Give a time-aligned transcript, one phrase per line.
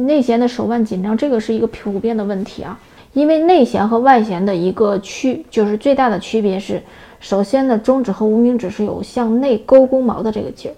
[0.00, 2.78] 内弦的手腕紧张，这个是一个普遍的问题啊。
[3.12, 6.82] 因为内弦和外弦的一个区，就是最大的区别是，
[7.20, 10.74] 首先呢，中指和无名指是有向内勾弓毛的这个劲儿。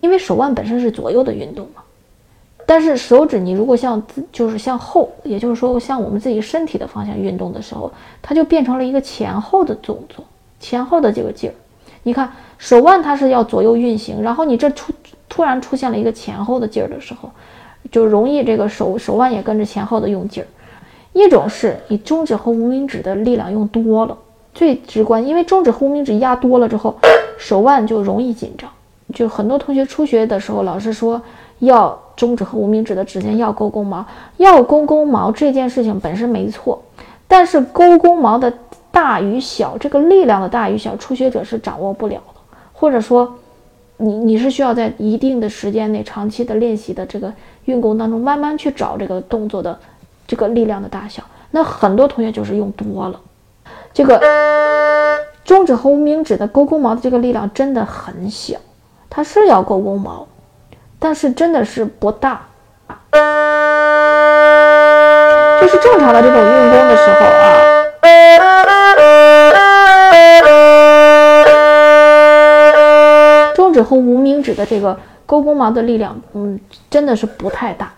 [0.00, 1.82] 因为手腕本身是左右的运动嘛，
[2.64, 4.00] 但是手指你如果向
[4.30, 7.90] 就是向后，也就是说向我们自己身体的方向运动的时候，
[8.22, 10.24] 它就变成了一个前后的动作，
[10.60, 11.54] 前后的这个劲儿。
[12.04, 14.92] 你看手腕它是要左右运行，然后你这出
[15.28, 17.28] 突然出现了一个前后的劲儿的时候。
[17.90, 20.46] 就容易这个手手腕也跟着前后的用劲儿。
[21.12, 24.16] 一种是你中指和无名指的力量用多了，
[24.52, 26.94] 最直观，因为中指和无名指压多了之后，
[27.38, 28.68] 手腕就容易紧张。
[29.14, 31.22] 就很多同学初学的时候，老师说
[31.60, 34.04] 要中指和无名指的指尖要勾弓毛，
[34.36, 36.82] 要勾弓毛这件事情本身没错，
[37.26, 38.52] 但是勾弓毛的
[38.90, 42.40] 大与小，这个力量的大与小，初学者是掌握不了的，
[42.72, 43.34] 或者说。
[43.98, 47.32] 你你是需要在一定的时间内长期的练习的这个
[47.64, 49.78] 运功当中，慢慢去找这个动作的
[50.26, 51.22] 这个力量的大小。
[51.50, 53.18] 那很多同学就是用多了，
[53.94, 54.20] 这个
[55.44, 58.58] 中指和无名指的勾弓毛的这个力量真的很小，
[59.08, 60.26] 它是要勾弓毛，
[60.98, 62.42] 但是真的是不大。
[65.60, 67.65] 就是正常的这种运功的时候啊。
[73.86, 76.58] 和无名指的这个勾弓毛的力量，嗯，
[76.90, 77.92] 真的是不太大。